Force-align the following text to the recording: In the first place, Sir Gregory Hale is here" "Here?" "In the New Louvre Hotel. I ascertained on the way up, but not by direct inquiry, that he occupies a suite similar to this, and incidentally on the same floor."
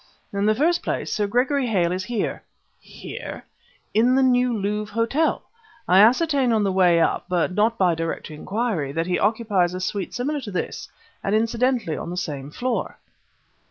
In 0.33 0.47
the 0.47 0.55
first 0.55 0.81
place, 0.81 1.13
Sir 1.13 1.27
Gregory 1.27 1.67
Hale 1.67 1.91
is 1.91 2.05
here" 2.05 2.41
"Here?" 3.01 3.45
"In 3.93 4.15
the 4.15 4.23
New 4.23 4.51
Louvre 4.51 4.95
Hotel. 4.95 5.43
I 5.87 5.99
ascertained 5.99 6.51
on 6.55 6.63
the 6.63 6.71
way 6.71 6.99
up, 6.99 7.25
but 7.29 7.51
not 7.53 7.77
by 7.77 7.93
direct 7.93 8.31
inquiry, 8.31 8.91
that 8.93 9.05
he 9.05 9.19
occupies 9.19 9.75
a 9.75 9.79
suite 9.79 10.15
similar 10.15 10.41
to 10.41 10.49
this, 10.49 10.89
and 11.23 11.35
incidentally 11.35 11.97
on 11.97 12.09
the 12.09 12.17
same 12.17 12.49
floor." 12.49 12.97